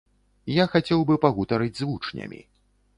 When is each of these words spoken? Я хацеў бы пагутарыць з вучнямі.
Я 0.53 0.65
хацеў 0.71 1.05
бы 1.11 1.19
пагутарыць 1.27 1.73
з 1.83 1.93
вучнямі. 1.93 2.45